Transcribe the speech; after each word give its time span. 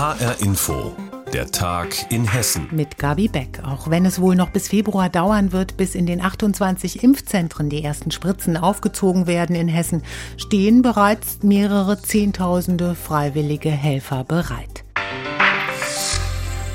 HR 0.00 0.40
Info. 0.40 0.96
Der 1.34 1.50
Tag 1.50 2.10
in 2.10 2.24
Hessen. 2.24 2.68
Mit 2.70 2.96
Gabi 2.96 3.28
Beck. 3.28 3.60
Auch 3.62 3.90
wenn 3.90 4.06
es 4.06 4.18
wohl 4.18 4.34
noch 4.34 4.48
bis 4.48 4.68
Februar 4.68 5.10
dauern 5.10 5.52
wird, 5.52 5.76
bis 5.76 5.94
in 5.94 6.06
den 6.06 6.22
28 6.22 7.02
Impfzentren 7.02 7.68
die 7.68 7.84
ersten 7.84 8.10
Spritzen 8.10 8.56
aufgezogen 8.56 9.26
werden 9.26 9.54
in 9.54 9.68
Hessen, 9.68 10.02
stehen 10.38 10.80
bereits 10.80 11.42
mehrere 11.42 12.00
Zehntausende 12.00 12.94
freiwillige 12.94 13.68
Helfer 13.68 14.24
bereit. 14.24 14.84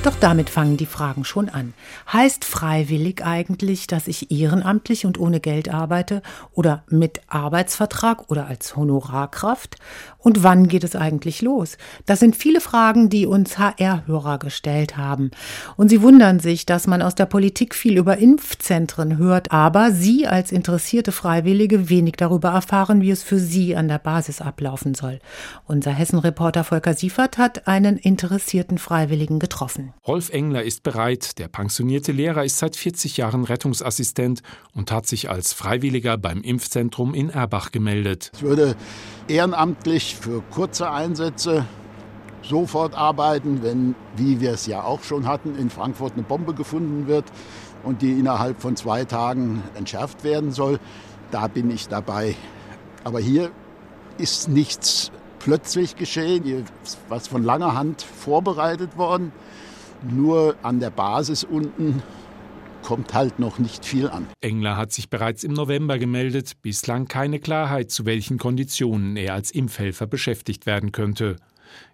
Doch 0.05 0.13
damit 0.19 0.51
fangen 0.51 0.77
die 0.77 0.85
Fragen 0.85 1.25
schon 1.25 1.49
an. 1.49 1.73
Heißt 2.13 2.45
freiwillig 2.45 3.25
eigentlich, 3.25 3.87
dass 3.87 4.07
ich 4.07 4.29
ehrenamtlich 4.29 5.03
und 5.07 5.19
ohne 5.19 5.39
Geld 5.39 5.73
arbeite 5.73 6.21
oder 6.51 6.83
mit 6.87 7.21
Arbeitsvertrag 7.27 8.29
oder 8.29 8.45
als 8.45 8.75
Honorarkraft? 8.75 9.77
Und 10.19 10.43
wann 10.43 10.67
geht 10.67 10.83
es 10.83 10.95
eigentlich 10.95 11.41
los? 11.41 11.79
Das 12.05 12.19
sind 12.19 12.35
viele 12.35 12.61
Fragen, 12.61 13.09
die 13.09 13.25
uns 13.25 13.57
HR-Hörer 13.57 14.37
gestellt 14.37 14.95
haben. 14.95 15.31
Und 15.75 15.89
sie 15.89 16.03
wundern 16.03 16.39
sich, 16.39 16.67
dass 16.67 16.85
man 16.85 17.01
aus 17.01 17.15
der 17.15 17.25
Politik 17.25 17.73
viel 17.73 17.97
über 17.97 18.19
Impfzentren 18.19 19.17
hört, 19.17 19.51
aber 19.51 19.91
Sie 19.91 20.27
als 20.27 20.51
interessierte 20.51 21.13
Freiwillige 21.13 21.89
wenig 21.89 22.13
darüber 22.17 22.49
erfahren, 22.49 23.01
wie 23.01 23.09
es 23.09 23.23
für 23.23 23.39
Sie 23.39 23.75
an 23.75 23.87
der 23.87 23.97
Basis 23.97 24.39
ablaufen 24.39 24.93
soll. 24.93 25.17
Unser 25.65 25.89
Hessen-Reporter 25.89 26.63
Volker 26.63 26.93
Siefert 26.93 27.39
hat 27.39 27.67
einen 27.67 27.97
interessierten 27.97 28.77
Freiwilligen 28.77 29.39
getroffen. 29.39 29.94
Rolf 30.07 30.29
Engler 30.29 30.63
ist 30.63 30.83
bereit. 30.83 31.39
Der 31.39 31.47
pensionierte 31.47 32.11
Lehrer 32.11 32.45
ist 32.45 32.59
seit 32.59 32.75
40 32.75 33.17
Jahren 33.17 33.43
Rettungsassistent 33.43 34.41
und 34.73 34.91
hat 34.91 35.07
sich 35.07 35.29
als 35.29 35.53
Freiwilliger 35.53 36.17
beim 36.17 36.41
Impfzentrum 36.41 37.13
in 37.13 37.29
Erbach 37.29 37.71
gemeldet. 37.71 38.31
Ich 38.35 38.41
würde 38.43 38.75
ehrenamtlich 39.27 40.15
für 40.15 40.41
kurze 40.51 40.91
Einsätze 40.91 41.65
sofort 42.43 42.93
arbeiten, 42.93 43.63
wenn, 43.63 43.95
wie 44.15 44.39
wir 44.39 44.51
es 44.51 44.67
ja 44.67 44.83
auch 44.83 45.03
schon 45.03 45.27
hatten, 45.27 45.55
in 45.57 45.69
Frankfurt 45.69 46.13
eine 46.13 46.23
Bombe 46.23 46.53
gefunden 46.53 47.07
wird 47.07 47.25
und 47.83 48.01
die 48.01 48.11
innerhalb 48.11 48.61
von 48.61 48.75
zwei 48.75 49.05
Tagen 49.05 49.63
entschärft 49.75 50.23
werden 50.23 50.51
soll. 50.51 50.79
Da 51.31 51.47
bin 51.47 51.71
ich 51.71 51.87
dabei. 51.87 52.35
Aber 53.03 53.19
hier 53.19 53.51
ist 54.17 54.47
nichts 54.47 55.11
plötzlich 55.39 55.95
geschehen, 55.95 56.65
was 57.09 57.27
von 57.27 57.43
langer 57.43 57.75
Hand 57.75 58.01
vorbereitet 58.01 58.97
worden. 58.97 59.31
Nur 60.03 60.55
an 60.61 60.79
der 60.79 60.89
Basis 60.89 61.43
unten 61.43 62.01
kommt 62.83 63.13
halt 63.13 63.39
noch 63.39 63.57
nicht 63.57 63.83
viel 63.83 64.09
an. 64.09 64.27
Engler 64.41 64.77
hat 64.77 64.91
sich 64.91 65.09
bereits 65.09 65.43
im 65.43 65.53
November 65.53 65.97
gemeldet, 65.97 66.61
bislang 66.61 67.07
keine 67.07 67.39
Klarheit, 67.39 67.89
zu 67.89 68.05
welchen 68.05 68.37
Konditionen 68.37 69.17
er 69.17 69.33
als 69.33 69.49
Impfhelfer 69.49 70.05
beschäftigt 70.05 70.67
werden 70.67 70.91
könnte. 70.91 71.37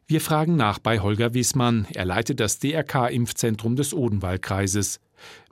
Wir 0.08 0.22
fragen 0.22 0.56
nach 0.56 0.80
bei 0.80 1.00
Holger 1.00 1.34
Wiesmann. 1.34 1.88
Er 1.94 2.06
leitet 2.06 2.40
das 2.40 2.60
DRK-Impfzentrum 2.60 3.76
des 3.76 3.94
Odenwaldkreises. 3.94 5.00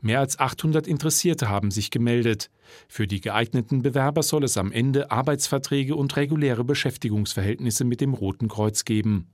Mehr 0.02 0.19
als 0.19 0.39
800 0.39 0.88
Interessierte 0.88 1.49
haben 1.49 1.71
sich 1.71 1.91
gemeldet. 1.91 2.49
Für 2.88 3.08
die 3.08 3.21
geeigneten 3.21 3.81
Bewerber 3.81 4.23
soll 4.23 4.44
es 4.44 4.58
am 4.58 4.71
Ende 4.71 5.11
Arbeitsverträge 5.11 5.95
und 5.95 6.16
reguläre 6.16 6.63
Beschäftigungsverhältnisse 6.63 7.83
mit 7.86 8.02
dem 8.02 8.13
Roten 8.13 8.47
Kreuz 8.47 8.86
geben. 8.86 9.27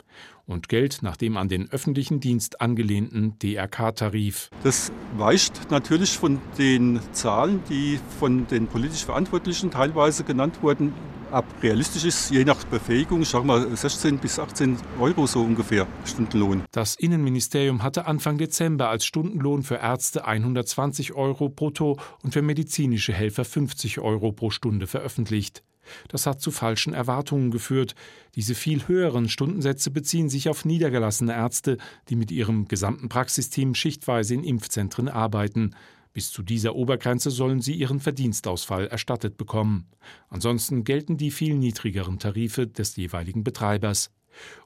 Und 0.45 0.69
Geld 0.69 0.99
nach 1.01 1.17
dem 1.17 1.37
an 1.37 1.49
den 1.49 1.71
öffentlichen 1.71 2.19
Dienst 2.19 2.61
angelehnten 2.61 3.37
DRK-Tarif. 3.39 4.49
Das 4.63 4.91
weicht 5.17 5.71
natürlich 5.71 6.17
von 6.17 6.39
den 6.57 6.99
Zahlen, 7.11 7.61
die 7.69 7.99
von 8.19 8.47
den 8.47 8.67
politisch 8.67 9.05
Verantwortlichen 9.05 9.71
teilweise 9.71 10.23
genannt 10.23 10.59
wurden, 10.61 10.93
ab. 11.35 11.45
Realistisch 11.61 12.05
ist 12.05 12.31
je 12.31 12.45
nach 12.45 12.63
Befähigung, 12.63 13.21
ich 13.21 13.29
sage 13.29 13.45
mal 13.45 13.75
16 13.75 14.17
bis 14.17 14.39
18 14.39 14.77
Euro 14.99 15.27
so 15.27 15.41
ungefähr 15.41 15.85
Stundenlohn. 16.05 16.63
Das 16.71 16.95
Innenministerium 16.95 17.83
hatte 17.83 18.07
Anfang 18.07 18.37
Dezember 18.37 18.89
als 18.89 19.05
Stundenlohn 19.05 19.61
für 19.61 19.75
Ärzte 19.75 20.25
120 20.25 21.13
Euro 21.13 21.49
brutto 21.49 21.99
und 22.23 22.31
für 22.31 22.41
medizinische 22.41 23.13
Helfer 23.13 23.45
50 23.45 23.99
Euro 23.99 24.31
pro 24.31 24.49
Stunde 24.49 24.87
veröffentlicht. 24.87 25.61
Das 26.07 26.25
hat 26.25 26.41
zu 26.41 26.51
falschen 26.51 26.93
Erwartungen 26.93 27.51
geführt. 27.51 27.95
Diese 28.35 28.55
viel 28.55 28.87
höheren 28.87 29.29
Stundensätze 29.29 29.91
beziehen 29.91 30.29
sich 30.29 30.49
auf 30.49 30.65
niedergelassene 30.65 31.33
Ärzte, 31.33 31.77
die 32.09 32.15
mit 32.15 32.31
ihrem 32.31 32.67
gesamten 32.67 33.09
Praxisteam 33.09 33.75
schichtweise 33.75 34.33
in 34.33 34.43
Impfzentren 34.43 35.09
arbeiten. 35.09 35.75
Bis 36.15 36.31
zu 36.31 36.43
dieser 36.43 36.75
Obergrenze 36.75 37.29
sollen 37.29 37.59
sie 37.59 37.73
ihren 37.73 37.99
Verdienstausfall 37.99 38.87
erstattet 38.87 39.35
bekommen. 39.35 39.85
Ansonsten 40.29 40.85
gelten 40.85 41.17
die 41.17 41.29
viel 41.29 41.55
niedrigeren 41.55 42.19
Tarife 42.19 42.67
des 42.67 42.95
jeweiligen 42.95 43.43
Betreibers. 43.43 44.11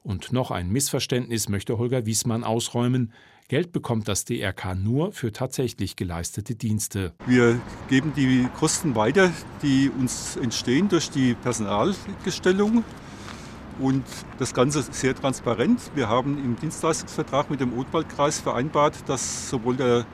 Und 0.04 0.32
noch 0.32 0.52
ein 0.52 0.70
Missverständnis 0.70 1.48
möchte 1.48 1.76
Holger 1.76 2.06
Wiesmann 2.06 2.44
ausräumen. 2.44 3.12
Geld 3.48 3.72
bekommt 3.72 4.06
das 4.06 4.24
DRK 4.24 4.76
nur 4.76 5.10
für 5.10 5.32
tatsächlich 5.32 5.96
geleistete 5.96 6.54
Dienste. 6.54 7.14
Wir 7.26 7.60
geben 7.88 8.12
die 8.14 8.48
Kosten 8.56 8.94
weiter, 8.94 9.32
die 9.60 9.90
uns 9.90 10.36
entstehen 10.36 10.88
durch 10.88 11.10
die 11.10 11.34
Personalgestellung. 11.34 12.84
Und 13.80 14.04
das 14.38 14.54
Ganze 14.54 14.84
sehr 14.92 15.16
transparent. 15.16 15.80
Wir 15.96 16.08
haben 16.08 16.38
im 16.38 16.54
Dienstleistungsvertrag 16.60 17.50
mit 17.50 17.58
dem 17.58 17.76
Odenwaldkreis 17.76 18.38
vereinbart, 18.38 18.94
dass 19.08 19.50
sowohl 19.50 19.74
der 19.74 20.06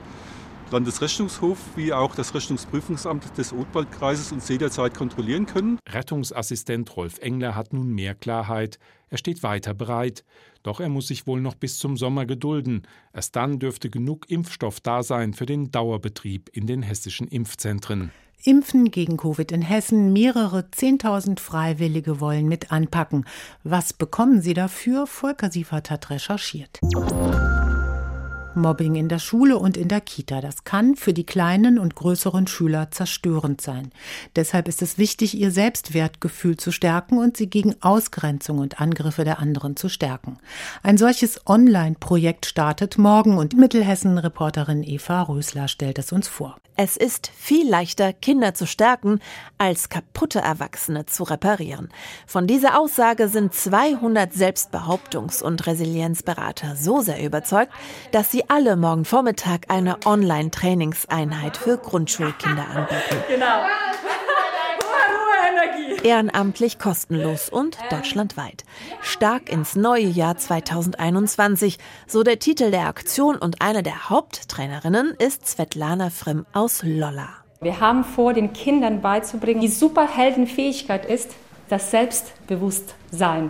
Landesrechnungshof 0.71 1.57
wie 1.75 1.93
auch 1.93 2.15
das 2.15 2.33
Rechnungsprüfungsamt 2.33 3.37
des 3.37 3.53
Odenwaldkreises 3.53 4.31
uns 4.31 4.49
jederzeit 4.49 4.93
kontrollieren 4.93 5.45
können. 5.45 5.79
Rettungsassistent 5.87 6.95
Rolf 6.95 7.19
Engler 7.19 7.55
hat 7.55 7.73
nun 7.73 7.89
mehr 7.89 8.15
Klarheit. 8.15 8.79
Er 9.09 9.17
steht 9.17 9.43
weiter 9.43 9.73
bereit. 9.73 10.25
Doch 10.63 10.79
er 10.79 10.89
muss 10.89 11.07
sich 11.07 11.27
wohl 11.27 11.39
noch 11.39 11.55
bis 11.55 11.79
zum 11.79 11.95
Sommer 11.95 12.25
gedulden. 12.25 12.83
Erst 13.13 13.35
dann 13.35 13.59
dürfte 13.59 13.89
genug 13.89 14.29
Impfstoff 14.29 14.79
da 14.81 15.03
sein 15.03 15.33
für 15.33 15.45
den 15.45 15.71
Dauerbetrieb 15.71 16.49
in 16.51 16.67
den 16.67 16.81
hessischen 16.81 17.27
Impfzentren. 17.27 18.11
Impfen 18.43 18.91
gegen 18.91 19.17
Covid 19.17 19.51
in 19.51 19.61
Hessen. 19.61 20.13
Mehrere 20.13 20.69
Zehntausend 20.71 21.39
Freiwillige 21.39 22.19
wollen 22.19 22.47
mit 22.47 22.71
anpacken. 22.71 23.25
Was 23.63 23.93
bekommen 23.93 24.41
sie 24.41 24.53
dafür? 24.53 25.07
Volker 25.07 25.51
Siefert 25.51 25.89
hat 25.89 26.09
recherchiert. 26.09 26.79
Mobbing 28.57 28.95
in 28.95 29.07
der 29.07 29.19
Schule 29.19 29.57
und 29.57 29.77
in 29.77 29.87
der 29.87 30.01
Kita. 30.01 30.41
Das 30.41 30.63
kann 30.63 30.95
für 30.95 31.13
die 31.13 31.25
kleinen 31.25 31.79
und 31.79 31.95
größeren 31.95 32.47
Schüler 32.47 32.91
zerstörend 32.91 33.61
sein. 33.61 33.91
Deshalb 34.35 34.67
ist 34.67 34.81
es 34.81 34.97
wichtig, 34.97 35.37
ihr 35.37 35.51
Selbstwertgefühl 35.51 36.57
zu 36.57 36.71
stärken 36.71 37.17
und 37.17 37.37
sie 37.37 37.49
gegen 37.49 37.75
Ausgrenzung 37.81 38.59
und 38.59 38.81
Angriffe 38.81 39.23
der 39.23 39.39
anderen 39.39 39.75
zu 39.75 39.89
stärken. 39.89 40.37
Ein 40.83 40.97
solches 40.97 41.41
Online-Projekt 41.47 42.45
startet 42.45 42.97
morgen 42.97 43.37
und 43.37 43.57
Mittelhessen-Reporterin 43.57 44.83
Eva 44.83 45.21
Rösler 45.21 45.67
stellt 45.67 45.99
es 45.99 46.11
uns 46.11 46.27
vor. 46.27 46.57
Es 46.79 46.95
ist 46.95 47.31
viel 47.35 47.67
leichter, 47.67 48.13
Kinder 48.13 48.53
zu 48.53 48.67
stärken, 48.67 49.19
als 49.57 49.89
kaputte 49.89 50.39
Erwachsene 50.39 51.07
zu 51.07 51.23
reparieren. 51.23 51.89
Von 52.27 52.45
dieser 52.45 52.79
Aussage 52.79 53.29
sind 53.29 53.55
200 53.55 54.31
Selbstbehauptungs- 54.31 55.41
und 55.41 55.65
Resilienzberater 55.65 56.75
so 56.75 57.01
sehr 57.01 57.23
überzeugt, 57.25 57.71
dass 58.11 58.29
sie 58.29 58.46
alle 58.49 58.75
morgen 58.75 59.05
Vormittag 59.05 59.65
eine 59.69 59.97
Online-Trainingseinheit 60.05 61.57
für 61.57 61.77
Grundschulkinder 61.77 62.65
anbieten. 62.67 63.23
Genau. 63.27 63.61
Ehrenamtlich 66.03 66.79
kostenlos 66.79 67.49
und 67.49 67.77
deutschlandweit. 67.89 68.63
Stark 69.01 69.49
ins 69.51 69.75
neue 69.75 70.05
Jahr 70.05 70.37
2021, 70.37 71.77
so 72.07 72.23
der 72.23 72.39
Titel 72.39 72.71
der 72.71 72.87
Aktion 72.87 73.35
und 73.35 73.61
eine 73.61 73.83
der 73.83 74.09
Haupttrainerinnen 74.09 75.15
ist 75.17 75.47
Svetlana 75.47 76.09
Frimm 76.09 76.45
aus 76.53 76.83
Lolla. 76.83 77.29
Wir 77.61 77.79
haben 77.79 78.03
vor, 78.03 78.33
den 78.33 78.53
Kindern 78.53 79.01
beizubringen, 79.01 79.61
die 79.61 79.67
Superheldenfähigkeit 79.67 81.05
ist, 81.05 81.31
das 81.69 81.91
Selbstbewusstsein. 81.91 83.49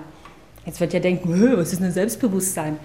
Jetzt 0.65 0.79
wird 0.79 0.93
ihr 0.93 1.01
denken, 1.01 1.57
was 1.57 1.73
ist 1.73 1.81
denn 1.81 1.91
Selbstbewusstsein? 1.91 2.79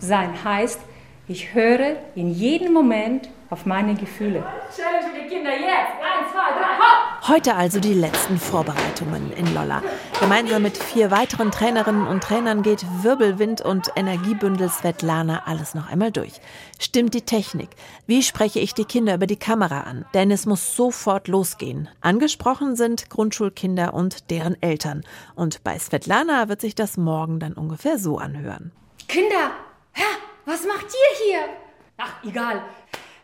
Selbstbewusstsein 0.00 0.44
heißt, 0.44 0.80
ich 1.26 1.54
höre 1.54 1.96
in 2.14 2.32
jedem 2.32 2.72
Moment 2.72 3.28
auf 3.50 3.66
meine 3.66 3.94
Gefühle. 3.94 4.44
Challenge 4.74 5.14
für 5.14 5.22
die 5.22 5.28
Kinder 5.28 5.50
jetzt. 5.50 5.92
Eins, 6.00 6.32
zwei, 6.32 6.58
drei, 6.58 6.78
hopp! 6.78 7.28
Heute 7.28 7.54
also 7.54 7.80
die 7.80 7.92
letzten 7.92 8.38
Vorbereitungen 8.38 9.32
in 9.32 9.52
Lolla. 9.54 9.82
Gemeinsam 10.20 10.62
mit 10.62 10.78
vier 10.78 11.10
weiteren 11.10 11.50
Trainerinnen 11.50 12.06
und 12.06 12.22
Trainern 12.22 12.62
geht 12.62 12.86
Wirbelwind 13.02 13.60
und 13.60 13.90
Energiebündel 13.96 14.70
Svetlana 14.70 15.42
alles 15.44 15.74
noch 15.74 15.90
einmal 15.90 16.12
durch. 16.12 16.40
Stimmt 16.78 17.12
die 17.12 17.22
Technik? 17.22 17.70
Wie 18.06 18.22
spreche 18.22 18.60
ich 18.60 18.72
die 18.72 18.86
Kinder 18.86 19.14
über 19.14 19.26
die 19.26 19.36
Kamera 19.36 19.80
an? 19.80 20.06
Denn 20.14 20.30
es 20.30 20.46
muss 20.46 20.76
sofort 20.76 21.28
losgehen. 21.28 21.88
Angesprochen 22.00 22.76
sind 22.76 23.10
Grundschulkinder 23.10 23.92
und 23.92 24.30
deren 24.30 24.62
Eltern. 24.62 25.04
Und 25.34 25.62
bei 25.64 25.78
Svetlana 25.78 26.48
wird 26.48 26.62
sich 26.62 26.74
das 26.74 26.96
morgen 26.96 27.38
dann 27.38 27.52
ungefähr 27.52 27.98
so 27.98 28.18
anhören. 28.18 28.72
Kinder, 29.08 29.52
ja, 29.96 30.16
was 30.44 30.64
macht 30.64 30.86
ihr 30.86 31.26
hier? 31.26 31.48
Ach, 31.96 32.22
egal. 32.24 32.62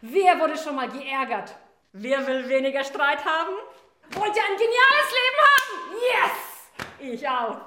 Wer 0.01 0.39
wurde 0.39 0.57
schon 0.57 0.75
mal 0.77 0.89
geärgert? 0.89 1.55
Wer 1.93 2.27
will 2.27 2.49
weniger 2.49 2.85
Streit 2.85 3.25
haben? 3.25 3.55
Wollt 4.11 4.37
ihr 4.37 4.43
ein 4.43 4.57
geniales 4.57 5.11
Leben 5.19 5.41
haben? 5.51 5.97
Yes! 6.13 7.15
Ich 7.15 7.29
auch. 7.29 7.61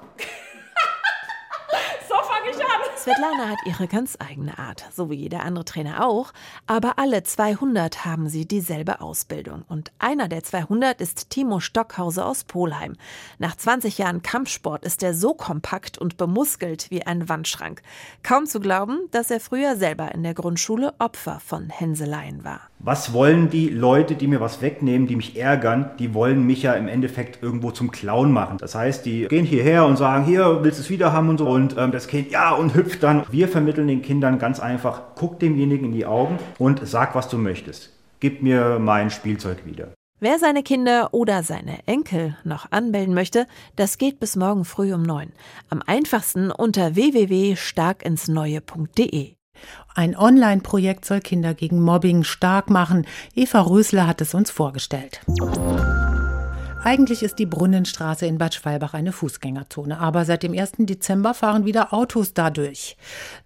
So 2.52 2.60
fange 2.60 2.62
ich 2.62 2.64
an. 2.64 2.78
Svetlana 2.98 3.48
hat 3.48 3.58
ihre 3.64 3.86
ganz 3.86 4.16
eigene 4.18 4.58
Art, 4.58 4.84
so 4.92 5.08
wie 5.08 5.14
jeder 5.14 5.44
andere 5.44 5.64
Trainer 5.64 6.06
auch. 6.06 6.32
Aber 6.66 6.98
alle 6.98 7.22
200 7.22 8.04
haben 8.04 8.28
sie 8.28 8.46
dieselbe 8.46 9.00
Ausbildung. 9.00 9.62
Und 9.68 9.92
einer 9.98 10.28
der 10.28 10.42
200 10.42 11.00
ist 11.00 11.30
Timo 11.30 11.60
Stockhause 11.60 12.24
aus 12.24 12.44
Polheim. 12.44 12.96
Nach 13.38 13.56
20 13.56 13.98
Jahren 13.98 14.22
Kampfsport 14.22 14.84
ist 14.84 15.02
er 15.02 15.14
so 15.14 15.34
kompakt 15.34 15.96
und 15.96 16.16
bemuskelt 16.16 16.90
wie 16.90 17.06
ein 17.06 17.28
Wandschrank. 17.28 17.82
Kaum 18.22 18.46
zu 18.46 18.60
glauben, 18.60 18.98
dass 19.10 19.30
er 19.30 19.40
früher 19.40 19.76
selber 19.76 20.12
in 20.12 20.22
der 20.22 20.34
Grundschule 20.34 20.94
Opfer 20.98 21.40
von 21.40 21.70
Hänseleien 21.70 22.44
war. 22.44 22.60
Was 22.80 23.12
wollen 23.12 23.50
die 23.50 23.68
Leute, 23.68 24.14
die 24.14 24.28
mir 24.28 24.40
was 24.40 24.62
wegnehmen, 24.62 25.08
die 25.08 25.16
mich 25.16 25.36
ärgern? 25.36 25.90
Die 25.98 26.14
wollen 26.14 26.46
mich 26.46 26.62
ja 26.62 26.74
im 26.74 26.86
Endeffekt 26.86 27.42
irgendwo 27.42 27.72
zum 27.72 27.90
Clown 27.90 28.32
machen. 28.32 28.58
Das 28.58 28.74
heißt, 28.74 29.04
die 29.04 29.26
gehen 29.26 29.44
hierher 29.44 29.84
und 29.84 29.96
sagen, 29.96 30.24
hier, 30.24 30.60
willst 30.62 30.78
du 30.78 30.82
es 30.82 30.90
wieder 30.90 31.12
haben 31.12 31.28
und 31.28 31.38
so. 31.38 31.48
Und 31.48 31.76
ähm, 31.76 31.90
das 31.90 32.06
Kind, 32.06 32.30
ja, 32.30 32.37
und 32.58 32.74
hüpft 32.74 33.02
dann. 33.02 33.24
Wir 33.30 33.48
vermitteln 33.48 33.88
den 33.88 34.02
Kindern 34.02 34.38
ganz 34.38 34.60
einfach, 34.60 35.00
guck 35.14 35.40
demjenigen 35.40 35.86
in 35.86 35.92
die 35.92 36.06
Augen 36.06 36.38
und 36.58 36.86
sag, 36.86 37.14
was 37.14 37.28
du 37.28 37.38
möchtest. 37.38 37.92
Gib 38.20 38.42
mir 38.42 38.78
mein 38.78 39.10
Spielzeug 39.10 39.64
wieder. 39.64 39.94
Wer 40.20 40.40
seine 40.40 40.64
Kinder 40.64 41.14
oder 41.14 41.44
seine 41.44 41.86
Enkel 41.86 42.36
noch 42.42 42.72
anmelden 42.72 43.14
möchte, 43.14 43.46
das 43.76 43.98
geht 43.98 44.18
bis 44.18 44.34
morgen 44.34 44.64
früh 44.64 44.92
um 44.92 45.02
neun. 45.02 45.30
Am 45.70 45.80
einfachsten 45.86 46.50
unter 46.50 46.96
www.starkinsneue.de. 46.96 49.34
Ein 49.94 50.16
Online-Projekt 50.16 51.04
soll 51.04 51.20
Kinder 51.20 51.54
gegen 51.54 51.80
Mobbing 51.80 52.24
stark 52.24 52.70
machen. 52.70 53.06
Eva 53.34 53.60
Rösler 53.60 54.08
hat 54.08 54.20
es 54.20 54.34
uns 54.34 54.50
vorgestellt. 54.50 55.20
Eigentlich 56.88 57.22
ist 57.22 57.38
die 57.38 57.44
Brunnenstraße 57.44 58.24
in 58.24 58.38
Bad 58.38 58.54
Schwalbach 58.54 58.94
eine 58.94 59.12
Fußgängerzone, 59.12 60.00
aber 60.00 60.24
seit 60.24 60.42
dem 60.42 60.58
1. 60.58 60.72
Dezember 60.78 61.34
fahren 61.34 61.66
wieder 61.66 61.92
Autos 61.92 62.32
dadurch. 62.32 62.96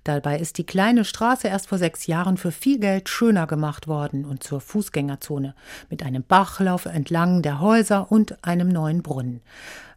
Dabei 0.05 0.39
ist 0.39 0.59
die 0.59 0.65
kleine 0.65 1.05
Straße 1.05 1.49
erst 1.49 1.67
vor 1.67 1.79
sechs 1.79 2.07
Jahren 2.07 2.37
für 2.37 2.53
viel 2.53 2.79
Geld 2.79 3.09
schöner 3.09 3.49
gemacht 3.49 3.89
worden 3.89 4.27
und 4.27 4.45
zur 4.45 4.61
Fußgängerzone 4.61 5.57
mit 5.91 6.05
einem 6.05 6.23
Bachlauf 6.23 6.85
entlang 6.85 7.43
der 7.43 7.59
Häuser 7.59 8.13
und 8.13 8.45
einem 8.45 8.69
neuen 8.69 9.03
Brunnen. 9.03 9.41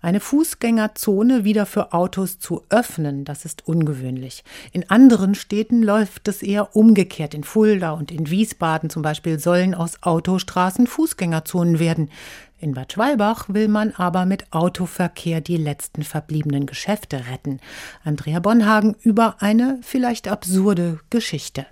Eine 0.05 0.19
Fußgängerzone 0.19 1.45
wieder 1.45 1.65
für 1.65 1.91
Autos 1.91 2.37
zu 2.37 2.61
öffnen, 2.69 3.25
das 3.25 3.43
ist 3.43 3.67
ungewöhnlich. 3.67 4.43
In 4.71 4.87
anderen 4.87 5.33
Städten 5.33 5.81
läuft 5.81 6.27
es 6.27 6.43
eher 6.43 6.75
umgekehrt. 6.75 7.33
In 7.33 7.43
Fulda 7.43 7.89
und 7.91 8.11
in 8.11 8.29
Wiesbaden 8.29 8.91
zum 8.91 9.01
Beispiel 9.01 9.39
sollen 9.39 9.73
aus 9.73 10.03
Autostraßen 10.03 10.85
Fußgängerzonen 10.85 11.79
werden. 11.79 12.11
In 12.57 12.73
Bad 12.73 12.93
Schwalbach 12.93 13.49
will 13.49 13.67
man 13.67 13.91
aber 13.91 14.25
mit 14.25 14.53
Autoverkehr 14.53 15.41
die 15.41 15.57
letzten 15.57 16.03
verbliebenen 16.03 16.65
Geschäfte 16.65 17.25
retten. 17.29 17.59
Andrea 18.05 18.39
Bonhagen 18.39 18.95
über 19.01 19.35
eine 19.39 19.79
vielleicht 19.81 20.29
absurde 20.29 20.99
Geschichte. 21.09 21.65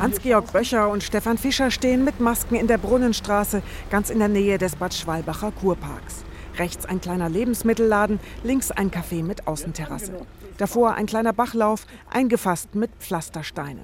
Hans-Georg 0.00 0.50
Böcher 0.50 0.88
und 0.88 1.02
Stefan 1.02 1.36
Fischer 1.36 1.70
stehen 1.70 2.02
mit 2.02 2.18
Masken 2.18 2.54
in 2.54 2.66
der 2.66 2.78
Brunnenstraße, 2.78 3.62
ganz 3.90 4.08
in 4.08 4.20
der 4.20 4.28
Nähe 4.28 4.56
des 4.56 4.76
Bad 4.76 4.94
Schwalbacher 4.94 5.52
Kurparks. 5.52 6.24
Rechts 6.56 6.86
ein 6.86 7.02
kleiner 7.02 7.28
Lebensmittelladen, 7.28 8.18
links 8.42 8.70
ein 8.70 8.90
Café 8.90 9.22
mit 9.22 9.46
Außenterrasse. 9.46 10.26
Davor 10.56 10.94
ein 10.94 11.06
kleiner 11.06 11.34
Bachlauf, 11.34 11.86
eingefasst 12.10 12.74
mit 12.74 12.90
Pflastersteinen. 12.98 13.82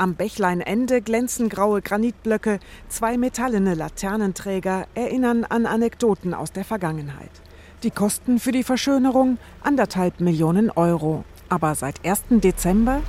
Am 0.00 0.14
Bächleinende 0.14 1.02
glänzen 1.02 1.50
graue 1.50 1.82
Granitblöcke, 1.82 2.58
zwei 2.88 3.18
metallene 3.18 3.74
Laternenträger 3.74 4.86
erinnern 4.94 5.44
an 5.44 5.66
Anekdoten 5.66 6.32
aus 6.32 6.52
der 6.52 6.64
Vergangenheit. 6.64 7.28
Die 7.82 7.90
Kosten 7.90 8.38
für 8.38 8.50
die 8.50 8.62
Verschönerung 8.62 9.36
anderthalb 9.62 10.20
Millionen 10.20 10.70
Euro. 10.70 11.24
Aber 11.50 11.74
seit 11.74 12.02
1. 12.02 12.22
Dezember 12.30 13.02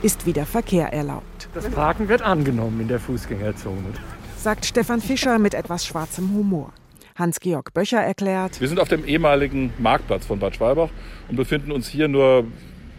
ist 0.00 0.24
wieder 0.24 0.46
Verkehr 0.46 0.90
erlaubt. 0.90 1.50
Das 1.52 1.68
Parken 1.68 2.08
wird 2.08 2.22
angenommen 2.22 2.80
in 2.80 2.88
der 2.88 2.98
Fußgängerzone, 2.98 3.92
sagt 4.38 4.64
Stefan 4.64 5.02
Fischer 5.02 5.38
mit 5.38 5.52
etwas 5.52 5.84
schwarzem 5.84 6.32
Humor. 6.32 6.72
Hans-Georg 7.16 7.74
Böcher 7.74 8.00
erklärt. 8.00 8.58
Wir 8.58 8.68
sind 8.68 8.80
auf 8.80 8.88
dem 8.88 9.04
ehemaligen 9.04 9.74
Marktplatz 9.76 10.24
von 10.24 10.38
Bad 10.38 10.56
Schwalbach 10.56 10.88
und 11.28 11.36
befinden 11.36 11.72
uns 11.72 11.88
hier 11.88 12.08
nur 12.08 12.46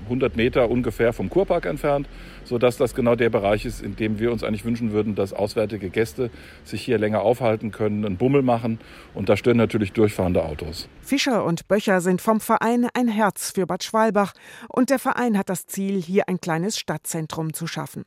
100 0.03 0.35
Meter 0.35 0.69
ungefähr 0.69 1.13
vom 1.13 1.29
Kurpark 1.29 1.65
entfernt, 1.65 2.07
sodass 2.43 2.77
das 2.77 2.95
genau 2.95 3.15
der 3.15 3.29
Bereich 3.29 3.65
ist, 3.65 3.81
in 3.81 3.95
dem 3.95 4.19
wir 4.19 4.31
uns 4.31 4.43
eigentlich 4.43 4.65
wünschen 4.65 4.91
würden, 4.91 5.15
dass 5.15 5.33
auswärtige 5.33 5.89
Gäste 5.89 6.29
sich 6.63 6.81
hier 6.83 6.97
länger 6.97 7.21
aufhalten 7.21 7.71
können, 7.71 8.05
einen 8.05 8.17
Bummel 8.17 8.41
machen. 8.41 8.79
Und 9.13 9.29
da 9.29 9.37
stören 9.37 9.57
natürlich 9.57 9.93
durchfahrende 9.93 10.43
Autos. 10.43 10.87
Fischer 11.01 11.43
und 11.45 11.67
Böcher 11.67 12.01
sind 12.01 12.21
vom 12.21 12.39
Verein 12.39 12.87
ein 12.93 13.07
Herz 13.07 13.51
für 13.51 13.65
Bad 13.65 13.83
Schwalbach. 13.83 14.33
Und 14.69 14.89
der 14.89 14.99
Verein 14.99 15.37
hat 15.37 15.49
das 15.49 15.65
Ziel, 15.67 16.01
hier 16.01 16.27
ein 16.27 16.39
kleines 16.39 16.77
Stadtzentrum 16.77 17.53
zu 17.53 17.67
schaffen. 17.67 18.03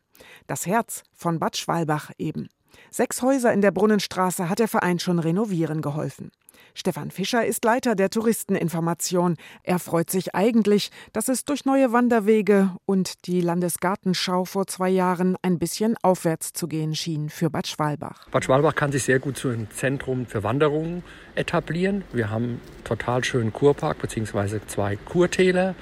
Das 0.46 0.66
Herz 0.66 1.02
von 1.12 1.38
Bad 1.38 1.56
Schwalbach 1.56 2.10
eben. 2.18 2.48
Sechs 2.90 3.22
Häuser 3.22 3.52
in 3.52 3.60
der 3.60 3.70
Brunnenstraße 3.70 4.48
hat 4.48 4.58
der 4.58 4.68
Verein 4.68 4.98
schon 4.98 5.18
renovieren 5.18 5.82
geholfen. 5.82 6.30
Stefan 6.74 7.10
Fischer 7.10 7.44
ist 7.44 7.64
Leiter 7.64 7.94
der 7.94 8.10
Touristeninformation. 8.10 9.36
Er 9.62 9.78
freut 9.78 10.10
sich 10.10 10.34
eigentlich, 10.34 10.90
dass 11.12 11.28
es 11.28 11.44
durch 11.44 11.64
neue 11.64 11.92
Wanderwege 11.92 12.70
und 12.84 13.26
die 13.26 13.40
Landesgartenschau 13.40 14.44
vor 14.44 14.66
zwei 14.66 14.88
Jahren 14.88 15.36
ein 15.42 15.58
bisschen 15.58 15.96
aufwärts 16.02 16.52
zu 16.52 16.68
gehen 16.68 16.94
schien 16.94 17.30
für 17.30 17.50
Bad 17.50 17.66
Schwalbach. 17.66 18.28
Bad 18.30 18.44
Schwalbach 18.44 18.74
kann 18.74 18.92
sich 18.92 19.04
sehr 19.04 19.18
gut 19.18 19.36
zu 19.36 19.48
einem 19.48 19.70
Zentrum 19.70 20.26
für 20.26 20.42
Wanderungen 20.42 21.02
etablieren. 21.34 22.04
Wir 22.12 22.30
haben 22.30 22.60
total 22.84 23.24
schönen 23.24 23.52
Kurpark 23.52 23.98
bzw. 24.00 24.60
zwei 24.66 24.96
Kurtäler. 24.96 25.74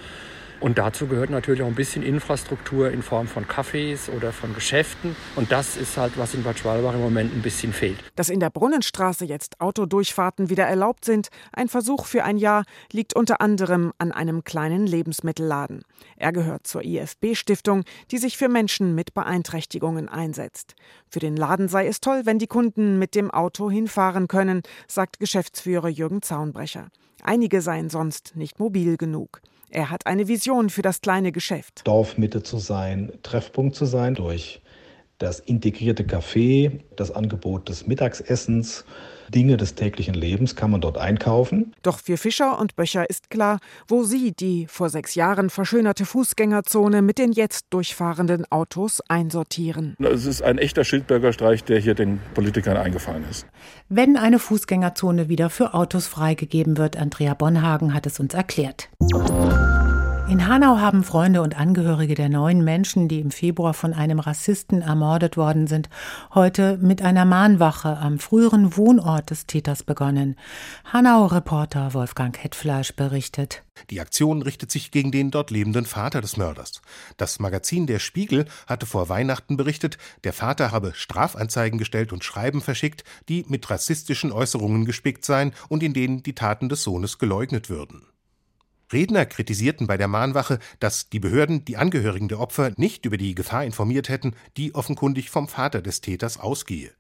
Und 0.65 0.79
dazu 0.79 1.07
gehört 1.07 1.29
natürlich 1.29 1.61
auch 1.61 1.67
ein 1.67 1.75
bisschen 1.75 2.03
Infrastruktur 2.03 2.91
in 2.91 3.03
Form 3.03 3.27
von 3.27 3.45
Cafés 3.45 4.09
oder 4.09 4.33
von 4.33 4.55
Geschäften. 4.55 5.15
Und 5.37 5.53
das 5.53 5.77
ist 5.77 5.99
halt, 5.99 6.17
was 6.17 6.33
in 6.33 6.43
Bad 6.43 6.59
Schwalbach 6.59 6.95
im 6.95 7.03
Moment 7.03 7.35
ein 7.35 7.43
bisschen 7.43 7.75
fehlt. 7.75 7.99
Dass 8.17 8.31
in 8.31 8.41
der 8.41 8.49
Brunnenstraße 8.49 9.27
jetzt 9.27 9.61
Autodurchfahrten 9.61 10.49
wieder 10.49 10.65
erlaubt 10.65 11.05
sind, 11.05 11.29
ein 11.53 11.69
Versuch 11.69 12.07
für 12.07 12.25
ein 12.25 12.39
Jahr, 12.39 12.65
liegt 12.91 13.15
unter 13.15 13.43
anderem 13.43 13.93
an 13.99 14.11
einem 14.11 14.43
kleinen 14.43 14.87
Lebensmittelladen. 14.87 15.83
Er 16.17 16.33
gehört 16.33 16.67
zur 16.67 16.83
IFB-Stiftung, 16.83 17.85
die 18.11 18.17
sich 18.17 18.39
für 18.39 18.49
Menschen 18.49 18.95
mit 18.95 19.13
Beeinträchtigungen 19.13 20.09
einsetzt. 20.09 20.77
Für 21.11 21.19
den 21.19 21.37
Laden 21.37 21.69
sei 21.69 21.87
es 21.89 22.01
toll, 22.01 22.23
wenn 22.25 22.39
die 22.39 22.47
Kunden 22.47 22.99
mit 22.99 23.15
dem 23.15 23.31
Auto 23.31 23.71
hinfahren 23.71 24.29
können, 24.29 24.63
sagt 24.89 25.21
Geschäftsführer 25.21 25.89
Jürgen 25.89 26.23
Zaunbrecher. 26.23 26.89
Einige 27.23 27.61
seien 27.61 27.91
sonst 27.91 28.35
nicht 28.35 28.59
mobil 28.59 28.97
genug. 28.97 29.43
Er 29.75 29.91
hat 29.91 30.07
eine 30.07 30.29
Vision 30.29 30.71
für 30.71 30.83
das 30.83 31.01
kleine 31.01 31.33
Geschäft. 31.33 31.81
Dorfmitte 31.85 32.45
zu 32.45 32.59
sein, 32.59 33.13
Treffpunkt 33.25 33.75
zu 33.75 33.87
sein 33.87 34.15
durch 34.15 34.63
das 35.19 35.41
integrierte 35.41 36.05
Café, 36.05 36.81
das 36.95 37.11
Angebot 37.11 37.69
des 37.69 37.85
Mittagsessens, 37.89 38.85
Dinge 39.35 39.57
des 39.57 39.75
täglichen 39.75 40.15
Lebens 40.15 40.57
kann 40.57 40.71
man 40.71 40.81
dort 40.81 40.99
einkaufen. 40.99 41.73
Doch 41.83 41.99
für 41.99 42.17
Fischer 42.17 42.59
und 42.59 42.77
Böcher 42.77 43.09
ist 43.09 43.31
klar, 43.31 43.59
wo 43.89 44.05
sie 44.05 44.33
die 44.33 44.67
vor 44.69 44.89
sechs 44.89 45.15
Jahren 45.15 45.51
verschönerte 45.51 46.05
Fußgängerzone 46.05 47.03
mit 47.03 47.19
den 47.19 47.33
jetzt 47.33 47.67
durchfahrenden 47.71 48.51
Autos 48.51 49.01
einsortieren. 49.09 49.97
Es 49.99 50.27
ist 50.27 50.43
ein 50.43 50.59
echter 50.59 50.85
Schildbürgerstreich, 50.85 51.65
der 51.65 51.81
hier 51.81 51.95
den 51.95 52.21
Politikern 52.35 52.77
eingefallen 52.77 53.25
ist. 53.31 53.47
Wenn 53.89 54.17
eine 54.17 54.39
Fußgängerzone 54.39 55.29
wieder 55.29 55.51
für 55.51 55.75
Autos 55.75 56.07
freigegeben 56.07 56.77
wird, 56.77 56.97
Andrea 56.97 57.35
Bonhagen 57.35 57.95
hat 57.95 58.07
es 58.07 58.21
uns 58.21 58.35
erklärt. 58.35 58.89
In 60.27 60.49
Hanau 60.49 60.79
haben 60.79 61.05
Freunde 61.05 61.43
und 61.43 61.55
Angehörige 61.55 62.15
der 62.15 62.31
neun 62.31 62.65
Menschen, 62.65 63.09
die 63.09 63.21
im 63.21 63.31
Februar 63.31 63.75
von 63.75 63.93
einem 63.93 64.19
Rassisten 64.19 64.81
ermordet 64.81 65.37
worden 65.37 65.67
sind, 65.67 65.91
heute 66.33 66.79
mit 66.79 67.03
einer 67.03 67.27
Mahnwache 67.27 67.99
am 67.99 68.19
früheren 68.19 68.75
Wohnort 68.75 69.29
des 69.29 69.47
Täters 69.47 69.83
begonnen. 69.83 70.37
Hanau-Reporter 70.91 71.93
Wolfgang 71.93 72.43
Hetfleisch 72.43 72.97
berichtet. 72.97 73.65
Die 73.91 74.01
Aktion 74.01 74.41
richtet 74.41 74.71
sich 74.71 74.91
gegen 74.91 75.13
den 75.13 75.31
dort 75.31 75.51
lebenden 75.51 75.85
Vater 75.85 76.23
des 76.23 76.39
Mörders. 76.39 76.81
Das 77.19 77.39
Magazin 77.39 77.87
Der 77.87 77.99
Spiegel 77.99 78.47
hatte 78.67 78.87
vor 78.87 79.11
Weihnachten 79.11 79.59
berichtet, 79.59 79.99
der 80.25 80.33
Vater 80.33 80.73
habe 80.73 80.93
Strafanzeigen 80.95 81.79
gestellt 81.79 82.15
und 82.15 82.25
Schreiben 82.25 82.63
verschickt, 82.63 83.05
die 83.29 83.45
mit 83.49 83.69
rassistischen 83.69 84.33
Äußerungen 84.33 84.87
gespickt 84.87 85.27
seien 85.27 85.53
und 85.69 85.83
in 85.83 85.93
denen 85.93 86.23
die 86.23 86.35
Taten 86.35 86.71
des 86.71 86.83
Sohnes 86.83 87.19
geleugnet 87.19 87.69
würden. 87.69 88.07
Redner 88.95 89.27
kritisierten 89.27 89.89
bei 89.89 89.97
der 89.97 90.07
Mahnwache, 90.07 90.61
dass 90.79 91.11
die 91.11 91.19
Behörden 91.19 91.65
die 91.65 91.77
Angehörigen 91.77 92.29
der 92.29 92.39
Opfer 92.39 92.73
nicht 92.77 93.05
über 93.05 93.17
die 93.17 93.35
Gefahr 93.35 93.65
informiert 93.65 94.09
hätten, 94.09 94.35
die 94.57 94.75
offenkundig 94.75 95.31
vom 95.31 95.49
Vater 95.49 95.83
des 95.83 96.01
Täters 96.01 96.39
ausgehe. 96.39 96.93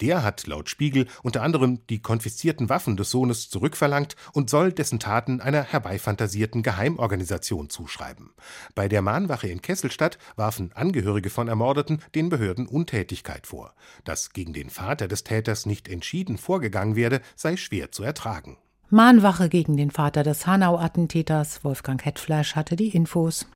Der 0.00 0.22
hat 0.22 0.46
laut 0.46 0.68
Spiegel 0.68 1.08
unter 1.24 1.42
anderem 1.42 1.84
die 1.88 2.00
konfiszierten 2.00 2.68
Waffen 2.68 2.96
des 2.96 3.10
Sohnes 3.10 3.50
zurückverlangt 3.50 4.14
und 4.32 4.48
soll 4.48 4.72
dessen 4.72 5.00
Taten 5.00 5.40
einer 5.40 5.64
herbeifantasierten 5.64 6.62
Geheimorganisation 6.62 7.68
zuschreiben. 7.68 8.32
Bei 8.76 8.88
der 8.88 9.02
Mahnwache 9.02 9.48
in 9.48 9.60
Kesselstadt 9.60 10.18
warfen 10.36 10.72
Angehörige 10.74 11.30
von 11.30 11.48
Ermordeten 11.48 12.00
den 12.14 12.28
Behörden 12.28 12.68
Untätigkeit 12.68 13.48
vor. 13.48 13.74
Dass 14.04 14.32
gegen 14.32 14.52
den 14.52 14.70
Vater 14.70 15.08
des 15.08 15.24
Täters 15.24 15.66
nicht 15.66 15.88
entschieden 15.88 16.38
vorgegangen 16.38 16.94
werde, 16.94 17.20
sei 17.34 17.56
schwer 17.56 17.90
zu 17.90 18.04
ertragen. 18.04 18.56
Mahnwache 18.90 19.48
gegen 19.48 19.76
den 19.76 19.92
Vater 19.92 20.24
des 20.24 20.48
Hanau-Attentäters, 20.48 21.64
Wolfgang 21.64 22.04
Hetfleisch, 22.04 22.56
hatte 22.56 22.74
die 22.74 22.88
Infos. 22.88 23.46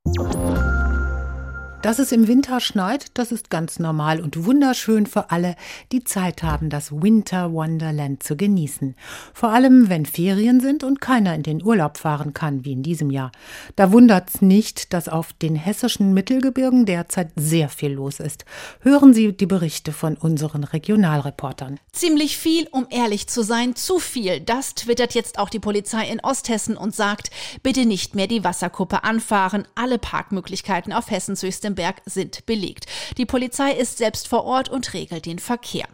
Dass 1.85 1.99
es 1.99 2.11
im 2.11 2.27
Winter 2.27 2.61
schneit, 2.61 3.11
das 3.13 3.31
ist 3.31 3.51
ganz 3.51 3.77
normal 3.77 4.19
und 4.19 4.43
wunderschön 4.43 5.05
für 5.05 5.29
alle, 5.29 5.55
die 5.91 6.03
Zeit 6.03 6.41
haben, 6.41 6.71
das 6.71 6.91
Winter 6.91 7.53
Wonderland 7.53 8.23
zu 8.23 8.35
genießen. 8.35 8.95
Vor 9.35 9.49
allem, 9.49 9.87
wenn 9.87 10.07
Ferien 10.07 10.61
sind 10.61 10.83
und 10.83 10.99
keiner 10.99 11.35
in 11.35 11.43
den 11.43 11.63
Urlaub 11.63 11.99
fahren 11.99 12.33
kann, 12.33 12.65
wie 12.65 12.71
in 12.71 12.81
diesem 12.81 13.11
Jahr. 13.11 13.31
Da 13.75 13.91
wundert's 13.91 14.41
nicht, 14.41 14.93
dass 14.93 15.07
auf 15.07 15.31
den 15.33 15.55
hessischen 15.55 16.15
Mittelgebirgen 16.15 16.87
derzeit 16.87 17.29
sehr 17.35 17.69
viel 17.69 17.91
los 17.91 18.19
ist. 18.19 18.45
Hören 18.79 19.13
Sie 19.13 19.33
die 19.33 19.45
Berichte 19.45 19.91
von 19.91 20.17
unseren 20.17 20.63
Regionalreportern. 20.63 21.79
Ziemlich 21.91 22.39
viel, 22.39 22.67
um 22.71 22.87
ehrlich 22.89 23.27
zu 23.27 23.43
sein, 23.43 23.75
zu 23.75 23.99
viel. 23.99 24.39
Das 24.39 24.73
twittert 24.73 25.13
jetzt 25.13 25.37
auch 25.37 25.49
die 25.49 25.59
Polizei 25.59 26.09
in 26.09 26.19
Osthessen 26.21 26.77
und 26.77 26.95
sagt, 26.95 27.29
bitte 27.61 27.85
nicht 27.85 28.15
mehr 28.15 28.25
die 28.25 28.43
Wasserkuppe 28.43 29.03
anfahren. 29.03 29.67
Alle 29.75 29.99
Parkmöglichkeiten 29.99 30.91
auf 30.91 31.11
Hessens 31.11 31.43
höchstem 31.43 31.74
Berg 31.75 32.01
sind 32.05 32.45
belegt. 32.45 32.85
Die 33.17 33.25
Polizei 33.25 33.71
ist 33.71 33.97
selbst 33.97 34.27
vor 34.27 34.45
Ort 34.45 34.69
und 34.69 34.93
regelt 34.93 35.25
den 35.25 35.39
Verkehr. 35.39 35.87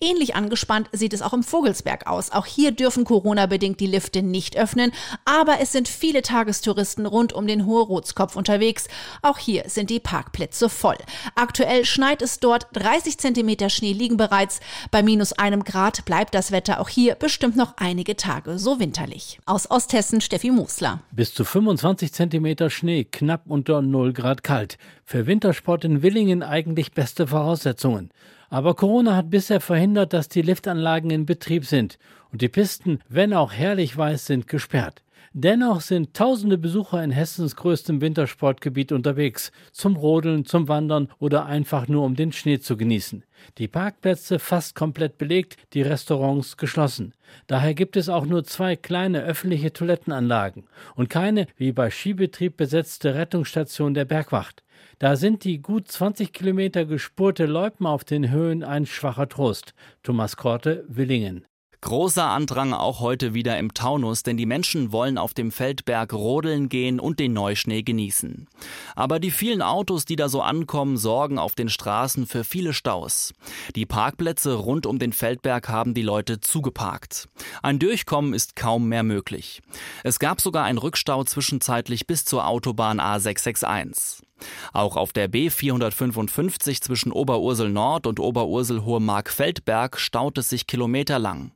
Ähnlich 0.00 0.34
angespannt 0.34 0.88
sieht 0.92 1.12
es 1.12 1.22
auch 1.22 1.32
im 1.32 1.42
Vogelsberg 1.42 2.06
aus. 2.06 2.32
Auch 2.32 2.46
hier 2.46 2.72
dürfen 2.72 3.04
Corona-bedingt 3.04 3.80
die 3.80 3.86
Lifte 3.86 4.22
nicht 4.22 4.56
öffnen, 4.56 4.92
aber 5.24 5.60
es 5.60 5.72
sind 5.72 5.88
viele 5.88 6.22
Tagestouristen 6.22 7.06
rund 7.06 7.32
um 7.32 7.46
den 7.46 7.66
Hohe-Rotskopf 7.66 8.36
unterwegs. 8.36 8.88
Auch 9.22 9.38
hier 9.38 9.64
sind 9.66 9.90
die 9.90 10.00
Parkplätze 10.00 10.68
voll. 10.68 10.96
Aktuell 11.34 11.84
schneit 11.84 12.22
es 12.22 12.40
dort, 12.40 12.66
30 12.72 13.18
Zentimeter 13.18 13.70
Schnee 13.70 13.92
liegen 13.92 14.16
bereits. 14.16 14.60
Bei 14.90 15.02
minus 15.02 15.32
einem 15.32 15.64
Grad 15.64 16.04
bleibt 16.04 16.34
das 16.34 16.52
Wetter 16.52 16.80
auch 16.80 16.88
hier 16.88 17.14
bestimmt 17.14 17.56
noch 17.56 17.74
einige 17.76 18.16
Tage 18.16 18.58
so 18.58 18.78
winterlich. 18.78 19.38
Aus 19.46 19.70
Osthessen 19.70 20.20
Steffi 20.20 20.50
Musler. 20.50 21.00
Bis 21.12 21.34
zu 21.34 21.44
25 21.44 22.12
Zentimeter 22.12 22.70
Schnee, 22.70 23.04
knapp 23.04 23.42
unter 23.46 23.82
0 23.82 24.12
Grad 24.12 24.42
kalt. 24.42 24.78
Für 25.04 25.26
Wintersport 25.26 25.84
in 25.84 26.02
Willingen 26.02 26.42
eigentlich 26.42 26.92
beste 26.92 27.26
Voraussetzungen. 27.26 28.10
Aber 28.56 28.74
Corona 28.74 29.14
hat 29.14 29.28
bisher 29.28 29.60
verhindert, 29.60 30.14
dass 30.14 30.30
die 30.30 30.40
Liftanlagen 30.40 31.10
in 31.10 31.26
Betrieb 31.26 31.66
sind 31.66 31.98
und 32.32 32.40
die 32.40 32.48
Pisten, 32.48 33.00
wenn 33.06 33.34
auch 33.34 33.52
herrlich 33.52 33.94
weiß, 33.94 34.24
sind 34.24 34.46
gesperrt. 34.46 35.02
Dennoch 35.38 35.82
sind 35.82 36.14
tausende 36.14 36.56
Besucher 36.56 37.04
in 37.04 37.10
Hessens 37.10 37.56
größtem 37.56 38.00
Wintersportgebiet 38.00 38.90
unterwegs, 38.90 39.52
zum 39.70 39.94
Rodeln, 39.94 40.46
zum 40.46 40.66
Wandern 40.66 41.08
oder 41.18 41.44
einfach 41.44 41.88
nur 41.88 42.06
um 42.06 42.16
den 42.16 42.32
Schnee 42.32 42.58
zu 42.58 42.78
genießen. 42.78 43.22
Die 43.58 43.68
Parkplätze 43.68 44.38
fast 44.38 44.74
komplett 44.74 45.18
belegt, 45.18 45.58
die 45.74 45.82
Restaurants 45.82 46.56
geschlossen. 46.56 47.12
Daher 47.48 47.74
gibt 47.74 47.98
es 47.98 48.08
auch 48.08 48.24
nur 48.24 48.44
zwei 48.44 48.76
kleine 48.76 49.24
öffentliche 49.24 49.74
Toilettenanlagen 49.74 50.64
und 50.94 51.10
keine, 51.10 51.48
wie 51.58 51.72
bei 51.72 51.90
Skibetrieb 51.90 52.56
besetzte 52.56 53.14
Rettungsstation 53.14 53.92
der 53.92 54.06
Bergwacht. 54.06 54.64
Da 55.00 55.16
sind 55.16 55.44
die 55.44 55.60
gut 55.60 55.88
20 55.88 56.32
Kilometer 56.32 56.86
gespurte 56.86 57.44
Loipen 57.44 57.84
auf 57.84 58.04
den 58.04 58.30
Höhen 58.30 58.64
ein 58.64 58.86
schwacher 58.86 59.28
Trost. 59.28 59.74
Thomas 60.02 60.38
Korte, 60.38 60.86
Willingen. 60.88 61.44
Großer 61.86 62.24
Andrang 62.24 62.72
auch 62.72 62.98
heute 62.98 63.32
wieder 63.32 63.58
im 63.58 63.72
Taunus, 63.72 64.24
denn 64.24 64.36
die 64.36 64.44
Menschen 64.44 64.90
wollen 64.90 65.18
auf 65.18 65.34
dem 65.34 65.52
Feldberg 65.52 66.12
rodeln 66.12 66.68
gehen 66.68 66.98
und 66.98 67.20
den 67.20 67.32
Neuschnee 67.32 67.84
genießen. 67.84 68.48
Aber 68.96 69.20
die 69.20 69.30
vielen 69.30 69.62
Autos, 69.62 70.04
die 70.04 70.16
da 70.16 70.28
so 70.28 70.42
ankommen, 70.42 70.96
sorgen 70.96 71.38
auf 71.38 71.54
den 71.54 71.68
Straßen 71.68 72.26
für 72.26 72.42
viele 72.42 72.72
Staus. 72.72 73.34
Die 73.76 73.86
Parkplätze 73.86 74.54
rund 74.54 74.84
um 74.84 74.98
den 74.98 75.12
Feldberg 75.12 75.68
haben 75.68 75.94
die 75.94 76.02
Leute 76.02 76.40
zugeparkt. 76.40 77.28
Ein 77.62 77.78
Durchkommen 77.78 78.34
ist 78.34 78.56
kaum 78.56 78.88
mehr 78.88 79.04
möglich. 79.04 79.62
Es 80.02 80.18
gab 80.18 80.40
sogar 80.40 80.64
einen 80.64 80.78
Rückstau 80.78 81.22
zwischenzeitlich 81.22 82.08
bis 82.08 82.24
zur 82.24 82.48
Autobahn 82.48 82.98
A661. 83.00 84.24
Auch 84.72 84.96
auf 84.96 85.12
der 85.12 85.30
B455 85.30 86.82
zwischen 86.82 87.12
Oberursel 87.12 87.70
Nord 87.70 88.06
und 88.06 88.20
Oberursel 88.20 88.84
Hohe 88.84 89.00
Mark 89.00 89.30
Feldberg 89.30 89.98
staut 89.98 90.38
es 90.38 90.50
sich 90.50 90.66
kilometerlang. 90.66 91.52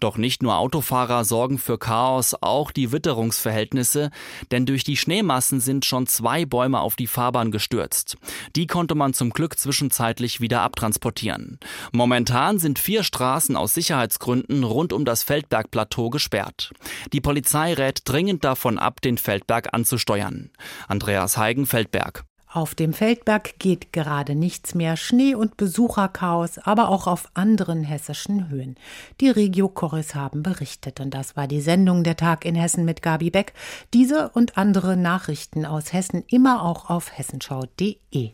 Doch 0.00 0.16
nicht 0.16 0.42
nur 0.42 0.56
Autofahrer 0.56 1.24
sorgen 1.24 1.58
für 1.58 1.78
Chaos, 1.78 2.34
auch 2.40 2.70
die 2.70 2.92
Witterungsverhältnisse, 2.92 4.10
denn 4.50 4.66
durch 4.66 4.84
die 4.84 4.96
Schneemassen 4.96 5.60
sind 5.60 5.84
schon 5.84 6.06
zwei 6.06 6.44
Bäume 6.44 6.80
auf 6.80 6.96
die 6.96 7.06
Fahrbahn 7.06 7.50
gestürzt. 7.50 8.16
Die 8.54 8.66
konnte 8.66 8.94
man 8.94 9.14
zum 9.14 9.30
Glück 9.30 9.58
zwischenzeitlich 9.58 10.40
wieder 10.40 10.62
abtransportieren. 10.62 11.58
Momentan 11.92 12.58
sind 12.58 12.78
vier 12.78 13.02
Straßen 13.02 13.56
aus 13.56 13.74
Sicherheitsgründen 13.74 14.64
rund 14.64 14.92
um 14.92 15.04
das 15.04 15.22
Feldbergplateau 15.22 16.10
gesperrt. 16.10 16.72
Die 17.12 17.20
Polizei 17.20 17.74
rät 17.74 18.02
dringend 18.04 18.44
davon 18.44 18.78
ab, 18.78 19.00
den 19.00 19.18
Feldberg 19.18 19.72
anzusteuern. 19.72 20.50
Andreas 20.88 21.36
Heigen, 21.36 21.66
Feldberg. 21.66 22.24
Auf 22.56 22.74
dem 22.74 22.94
Feldberg 22.94 23.58
geht 23.58 23.92
gerade 23.92 24.34
nichts 24.34 24.74
mehr. 24.74 24.96
Schnee 24.96 25.34
und 25.34 25.58
Besucherchaos, 25.58 26.56
aber 26.56 26.88
auch 26.88 27.06
auf 27.06 27.28
anderen 27.34 27.84
hessischen 27.84 28.48
Höhen. 28.48 28.76
Die 29.20 29.28
Regio 29.28 29.68
Chorus 29.68 30.14
haben 30.14 30.42
berichtet 30.42 30.98
und 31.00 31.12
das 31.12 31.36
war 31.36 31.48
die 31.48 31.60
Sendung 31.60 32.02
Der 32.02 32.16
Tag 32.16 32.46
in 32.46 32.54
Hessen 32.54 32.86
mit 32.86 33.02
Gabi 33.02 33.28
Beck. 33.28 33.52
Diese 33.92 34.30
und 34.30 34.56
andere 34.56 34.96
Nachrichten 34.96 35.66
aus 35.66 35.92
Hessen 35.92 36.24
immer 36.28 36.62
auch 36.62 36.88
auf 36.88 37.18
hessenschau.de. 37.18 38.32